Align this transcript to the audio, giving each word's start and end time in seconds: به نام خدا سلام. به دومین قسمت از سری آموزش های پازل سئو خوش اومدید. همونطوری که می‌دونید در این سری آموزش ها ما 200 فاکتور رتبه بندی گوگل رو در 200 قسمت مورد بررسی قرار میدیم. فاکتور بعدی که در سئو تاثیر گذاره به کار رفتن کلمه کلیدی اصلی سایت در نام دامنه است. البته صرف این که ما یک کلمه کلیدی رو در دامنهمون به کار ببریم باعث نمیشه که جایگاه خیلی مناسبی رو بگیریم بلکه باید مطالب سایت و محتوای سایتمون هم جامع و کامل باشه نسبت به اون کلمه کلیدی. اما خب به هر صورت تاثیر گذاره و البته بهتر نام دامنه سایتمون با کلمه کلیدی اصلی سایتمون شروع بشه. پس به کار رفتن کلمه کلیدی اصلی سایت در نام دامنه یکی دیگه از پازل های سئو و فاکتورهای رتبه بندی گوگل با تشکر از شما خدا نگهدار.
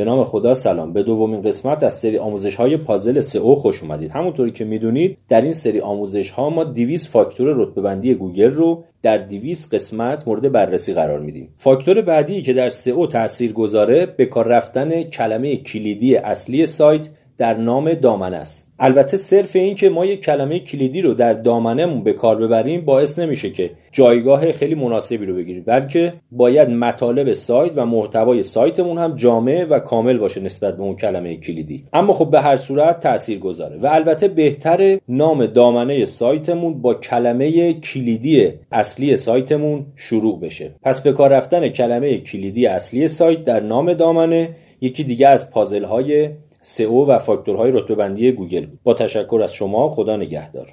به 0.00 0.04
نام 0.04 0.24
خدا 0.24 0.54
سلام. 0.54 0.92
به 0.92 1.02
دومین 1.02 1.42
قسمت 1.42 1.82
از 1.82 1.94
سری 1.94 2.18
آموزش 2.18 2.54
های 2.54 2.76
پازل 2.76 3.20
سئو 3.20 3.54
خوش 3.54 3.82
اومدید. 3.82 4.10
همونطوری 4.10 4.50
که 4.50 4.64
می‌دونید 4.64 5.18
در 5.28 5.40
این 5.40 5.52
سری 5.52 5.80
آموزش 5.80 6.30
ها 6.30 6.50
ما 6.50 6.64
200 6.64 7.08
فاکتور 7.08 7.54
رتبه 7.56 7.80
بندی 7.80 8.14
گوگل 8.14 8.50
رو 8.50 8.84
در 9.02 9.18
200 9.18 9.74
قسمت 9.74 10.28
مورد 10.28 10.52
بررسی 10.52 10.92
قرار 10.92 11.20
میدیم. 11.20 11.54
فاکتور 11.56 12.02
بعدی 12.02 12.42
که 12.42 12.52
در 12.52 12.68
سئو 12.68 13.06
تاثیر 13.06 13.52
گذاره 13.52 14.06
به 14.06 14.26
کار 14.26 14.48
رفتن 14.48 15.02
کلمه 15.02 15.56
کلیدی 15.56 16.16
اصلی 16.16 16.66
سایت 16.66 17.08
در 17.40 17.54
نام 17.54 17.94
دامنه 17.94 18.36
است. 18.36 18.72
البته 18.78 19.16
صرف 19.16 19.56
این 19.56 19.74
که 19.74 19.88
ما 19.88 20.06
یک 20.06 20.20
کلمه 20.20 20.58
کلیدی 20.58 21.02
رو 21.02 21.14
در 21.14 21.32
دامنهمون 21.32 22.02
به 22.02 22.12
کار 22.12 22.36
ببریم 22.36 22.80
باعث 22.80 23.18
نمیشه 23.18 23.50
که 23.50 23.70
جایگاه 23.92 24.52
خیلی 24.52 24.74
مناسبی 24.74 25.26
رو 25.26 25.34
بگیریم 25.34 25.62
بلکه 25.66 26.12
باید 26.32 26.68
مطالب 26.68 27.32
سایت 27.32 27.72
و 27.76 27.86
محتوای 27.86 28.42
سایتمون 28.42 28.98
هم 28.98 29.16
جامع 29.16 29.64
و 29.70 29.78
کامل 29.78 30.18
باشه 30.18 30.40
نسبت 30.40 30.76
به 30.76 30.82
اون 30.82 30.96
کلمه 30.96 31.36
کلیدی. 31.36 31.84
اما 31.92 32.12
خب 32.12 32.30
به 32.30 32.40
هر 32.40 32.56
صورت 32.56 33.00
تاثیر 33.00 33.38
گذاره 33.38 33.76
و 33.76 33.86
البته 33.86 34.28
بهتر 34.28 34.98
نام 35.08 35.46
دامنه 35.46 36.04
سایتمون 36.04 36.82
با 36.82 36.94
کلمه 36.94 37.72
کلیدی 37.72 38.52
اصلی 38.72 39.16
سایتمون 39.16 39.86
شروع 39.96 40.40
بشه. 40.40 40.70
پس 40.82 41.00
به 41.00 41.12
کار 41.12 41.30
رفتن 41.32 41.68
کلمه 41.68 42.18
کلیدی 42.18 42.66
اصلی 42.66 43.08
سایت 43.08 43.44
در 43.44 43.60
نام 43.60 43.94
دامنه 43.94 44.48
یکی 44.80 45.04
دیگه 45.04 45.28
از 45.28 45.50
پازل 45.50 45.84
های 45.84 46.30
سئو 46.60 47.06
و 47.06 47.18
فاکتورهای 47.18 47.70
رتبه 47.70 47.94
بندی 47.94 48.32
گوگل 48.32 48.66
با 48.82 48.94
تشکر 48.94 49.40
از 49.44 49.54
شما 49.54 49.90
خدا 49.90 50.16
نگهدار. 50.16 50.68